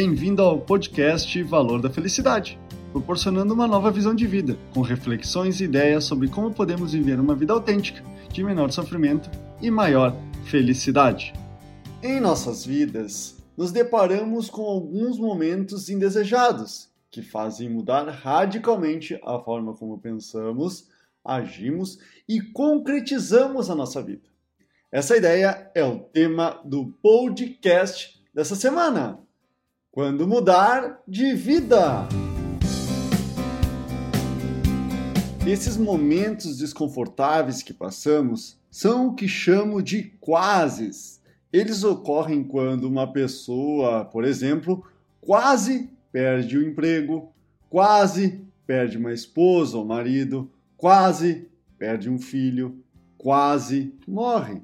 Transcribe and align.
Bem-vindo 0.00 0.42
ao 0.42 0.60
podcast 0.60 1.42
Valor 1.42 1.82
da 1.82 1.90
Felicidade, 1.90 2.56
proporcionando 2.92 3.52
uma 3.52 3.66
nova 3.66 3.90
visão 3.90 4.14
de 4.14 4.28
vida, 4.28 4.56
com 4.72 4.80
reflexões 4.80 5.60
e 5.60 5.64
ideias 5.64 6.04
sobre 6.04 6.28
como 6.28 6.54
podemos 6.54 6.92
viver 6.92 7.18
uma 7.18 7.34
vida 7.34 7.52
autêntica, 7.52 8.00
de 8.32 8.44
menor 8.44 8.70
sofrimento 8.70 9.28
e 9.60 9.72
maior 9.72 10.14
felicidade. 10.44 11.32
Em 12.00 12.20
nossas 12.20 12.64
vidas, 12.64 13.42
nos 13.56 13.72
deparamos 13.72 14.48
com 14.48 14.62
alguns 14.62 15.18
momentos 15.18 15.90
indesejados 15.90 16.88
que 17.10 17.20
fazem 17.20 17.68
mudar 17.68 18.08
radicalmente 18.08 19.18
a 19.24 19.40
forma 19.40 19.74
como 19.74 19.98
pensamos, 19.98 20.86
agimos 21.24 21.98
e 22.28 22.40
concretizamos 22.40 23.68
a 23.68 23.74
nossa 23.74 24.00
vida. 24.00 24.28
Essa 24.92 25.16
ideia 25.16 25.72
é 25.74 25.82
o 25.82 25.98
tema 25.98 26.60
do 26.64 26.86
podcast 27.02 28.22
dessa 28.32 28.54
semana. 28.54 29.26
Quando 29.98 30.28
mudar 30.28 31.02
de 31.08 31.34
vida. 31.34 32.06
Esses 35.44 35.76
momentos 35.76 36.58
desconfortáveis 36.58 37.64
que 37.64 37.74
passamos 37.74 38.56
são 38.70 39.08
o 39.08 39.14
que 39.16 39.26
chamo 39.26 39.82
de 39.82 40.04
quases. 40.20 41.20
Eles 41.52 41.82
ocorrem 41.82 42.44
quando 42.44 42.84
uma 42.84 43.12
pessoa, 43.12 44.04
por 44.04 44.24
exemplo, 44.24 44.86
quase 45.20 45.90
perde 46.12 46.56
o 46.56 46.62
emprego, 46.64 47.32
quase 47.68 48.40
perde 48.64 48.96
uma 48.96 49.12
esposa 49.12 49.78
ou 49.78 49.84
marido, 49.84 50.48
quase 50.76 51.48
perde 51.76 52.08
um 52.08 52.20
filho, 52.20 52.78
quase 53.16 53.92
morre 54.06 54.62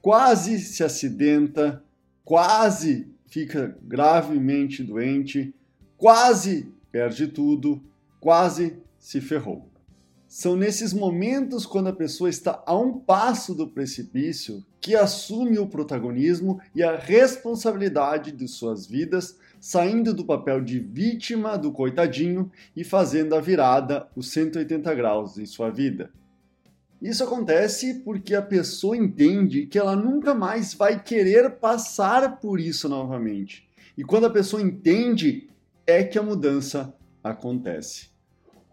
quase 0.00 0.60
se 0.60 0.84
acidenta, 0.84 1.82
quase 2.24 3.12
fica 3.30 3.78
gravemente 3.82 4.82
doente, 4.82 5.54
quase 5.96 6.68
perde 6.90 7.28
tudo, 7.28 7.82
quase 8.18 8.76
se 8.98 9.20
ferrou. 9.20 9.70
São 10.26 10.54
nesses 10.54 10.92
momentos, 10.92 11.66
quando 11.66 11.88
a 11.88 11.92
pessoa 11.92 12.30
está 12.30 12.62
a 12.66 12.76
um 12.76 12.98
passo 12.98 13.54
do 13.54 13.66
precipício, 13.66 14.64
que 14.80 14.94
assume 14.94 15.58
o 15.58 15.66
protagonismo 15.66 16.60
e 16.74 16.82
a 16.82 16.96
responsabilidade 16.96 18.30
de 18.30 18.46
suas 18.46 18.86
vidas, 18.86 19.36
saindo 19.60 20.14
do 20.14 20.24
papel 20.24 20.60
de 20.60 20.78
vítima 20.78 21.58
do 21.58 21.72
coitadinho 21.72 22.50
e 22.76 22.84
fazendo 22.84 23.34
a 23.34 23.40
virada, 23.40 24.08
os 24.14 24.30
180 24.30 24.94
graus 24.94 25.36
em 25.36 25.46
sua 25.46 25.68
vida. 25.70 26.10
Isso 27.00 27.24
acontece 27.24 27.94
porque 28.04 28.34
a 28.34 28.42
pessoa 28.42 28.94
entende 28.94 29.64
que 29.64 29.78
ela 29.78 29.96
nunca 29.96 30.34
mais 30.34 30.74
vai 30.74 31.02
querer 31.02 31.52
passar 31.52 32.38
por 32.38 32.60
isso 32.60 32.90
novamente. 32.90 33.66
E 33.96 34.04
quando 34.04 34.26
a 34.26 34.30
pessoa 34.30 34.60
entende, 34.60 35.48
é 35.86 36.04
que 36.04 36.18
a 36.18 36.22
mudança 36.22 36.94
acontece. 37.24 38.10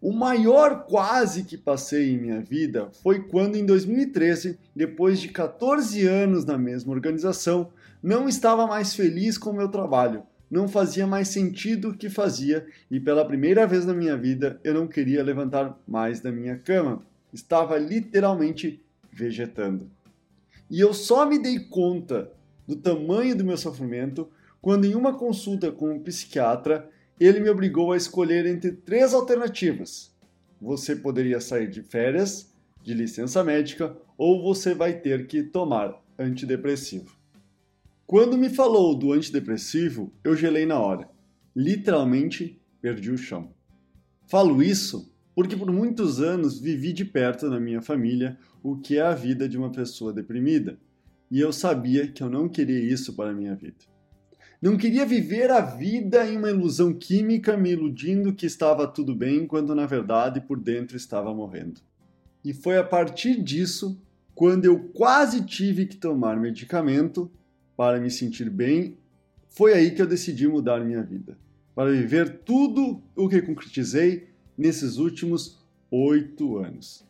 O 0.00 0.12
maior 0.12 0.84
quase 0.86 1.44
que 1.44 1.56
passei 1.56 2.12
em 2.12 2.18
minha 2.18 2.40
vida 2.40 2.88
foi 3.02 3.20
quando, 3.20 3.56
em 3.56 3.64
2013, 3.64 4.58
depois 4.74 5.20
de 5.20 5.28
14 5.28 6.04
anos 6.04 6.44
na 6.44 6.58
mesma 6.58 6.92
organização, 6.92 7.72
não 8.02 8.28
estava 8.28 8.66
mais 8.66 8.94
feliz 8.94 9.38
com 9.38 9.50
o 9.50 9.56
meu 9.56 9.68
trabalho, 9.68 10.24
não 10.50 10.68
fazia 10.68 11.06
mais 11.06 11.28
sentido 11.28 11.90
o 11.90 11.96
que 11.96 12.08
fazia 12.08 12.66
e, 12.90 12.98
pela 12.98 13.24
primeira 13.24 13.66
vez 13.66 13.84
na 13.84 13.94
minha 13.94 14.16
vida, 14.16 14.60
eu 14.62 14.74
não 14.74 14.86
queria 14.86 15.22
levantar 15.22 15.76
mais 15.86 16.20
da 16.20 16.30
minha 16.30 16.56
cama 16.56 17.02
estava 17.32 17.76
literalmente 17.78 18.82
vegetando. 19.12 19.90
E 20.70 20.80
eu 20.80 20.92
só 20.92 21.26
me 21.26 21.38
dei 21.38 21.58
conta 21.58 22.30
do 22.66 22.76
tamanho 22.76 23.36
do 23.36 23.44
meu 23.44 23.56
sofrimento 23.56 24.28
quando, 24.60 24.84
em 24.84 24.94
uma 24.94 25.16
consulta 25.16 25.72
com 25.72 25.94
um 25.94 26.00
psiquiatra, 26.00 26.90
ele 27.18 27.40
me 27.40 27.48
obrigou 27.48 27.92
a 27.92 27.96
escolher 27.96 28.46
entre 28.46 28.72
três 28.72 29.14
alternativas. 29.14 30.12
Você 30.60 30.94
poderia 30.94 31.40
sair 31.40 31.68
de 31.68 31.82
férias, 31.82 32.52
de 32.82 32.92
licença 32.92 33.42
médica, 33.42 33.96
ou 34.16 34.42
você 34.42 34.74
vai 34.74 34.94
ter 34.94 35.26
que 35.26 35.42
tomar 35.42 36.02
antidepressivo. 36.18 37.16
Quando 38.06 38.38
me 38.38 38.50
falou 38.50 38.94
do 38.94 39.12
antidepressivo, 39.12 40.12
eu 40.24 40.34
gelei 40.34 40.66
na 40.66 40.80
hora. 40.80 41.08
Literalmente 41.54 42.60
perdi 42.80 43.10
o 43.10 43.18
chão. 43.18 43.52
Falo 44.26 44.62
isso 44.62 45.12
porque 45.38 45.56
por 45.56 45.70
muitos 45.70 46.20
anos 46.20 46.58
vivi 46.58 46.92
de 46.92 47.04
perto 47.04 47.48
na 47.48 47.60
minha 47.60 47.80
família 47.80 48.36
o 48.60 48.76
que 48.76 48.98
é 48.98 49.02
a 49.02 49.14
vida 49.14 49.48
de 49.48 49.56
uma 49.56 49.70
pessoa 49.70 50.12
deprimida, 50.12 50.80
e 51.30 51.38
eu 51.38 51.52
sabia 51.52 52.08
que 52.08 52.24
eu 52.24 52.28
não 52.28 52.48
queria 52.48 52.80
isso 52.80 53.14
para 53.14 53.30
a 53.30 53.32
minha 53.32 53.54
vida. 53.54 53.76
Não 54.60 54.76
queria 54.76 55.06
viver 55.06 55.48
a 55.52 55.60
vida 55.60 56.26
em 56.26 56.36
uma 56.36 56.50
ilusão 56.50 56.92
química, 56.92 57.56
me 57.56 57.70
iludindo 57.70 58.34
que 58.34 58.46
estava 58.46 58.84
tudo 58.84 59.14
bem, 59.14 59.46
quando 59.46 59.76
na 59.76 59.86
verdade 59.86 60.40
por 60.40 60.58
dentro 60.58 60.96
estava 60.96 61.32
morrendo. 61.32 61.80
E 62.44 62.52
foi 62.52 62.76
a 62.76 62.82
partir 62.82 63.40
disso, 63.40 63.96
quando 64.34 64.64
eu 64.64 64.88
quase 64.88 65.44
tive 65.44 65.86
que 65.86 65.96
tomar 65.96 66.36
medicamento 66.36 67.30
para 67.76 68.00
me 68.00 68.10
sentir 68.10 68.50
bem, 68.50 68.98
foi 69.48 69.72
aí 69.72 69.92
que 69.92 70.02
eu 70.02 70.06
decidi 70.08 70.48
mudar 70.48 70.84
minha 70.84 71.04
vida, 71.04 71.38
para 71.76 71.92
viver 71.92 72.40
tudo 72.40 73.00
o 73.14 73.28
que 73.28 73.40
concretizei 73.40 74.27
nesses 74.58 74.98
últimos 74.98 75.64
oito 75.88 76.58
anos. 76.58 77.06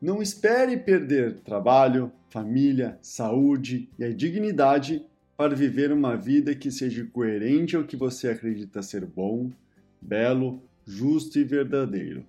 Não 0.00 0.20
espere 0.20 0.76
perder 0.76 1.40
trabalho, 1.40 2.12
família, 2.28 2.98
saúde 3.00 3.88
e 3.98 4.04
a 4.04 4.12
dignidade 4.12 5.04
para 5.36 5.56
viver 5.56 5.90
uma 5.90 6.16
vida 6.16 6.54
que 6.54 6.70
seja 6.70 7.04
coerente 7.12 7.74
ao 7.74 7.84
que 7.84 7.96
você 7.96 8.28
acredita 8.28 8.82
ser 8.82 9.06
bom, 9.06 9.50
belo, 10.00 10.62
justo 10.84 11.38
e 11.38 11.44
verdadeiro. 11.44 12.24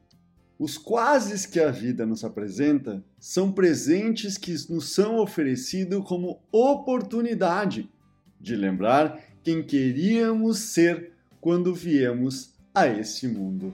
Os 0.57 0.77
quases 0.77 1.45
que 1.45 1.59
a 1.59 1.71
vida 1.71 2.05
nos 2.05 2.23
apresenta 2.23 3.03
são 3.19 3.51
presentes 3.51 4.37
que 4.37 4.53
nos 4.69 4.93
são 4.93 5.17
oferecidos 5.17 6.07
como 6.07 6.39
oportunidade 6.51 7.89
de 8.39 8.55
lembrar 8.55 9.19
quem 9.43 9.63
queríamos 9.63 10.59
ser 10.59 11.11
quando 11.41 11.73
viemos 11.73 12.53
a 12.73 12.87
esse 12.87 13.27
mundo. 13.27 13.73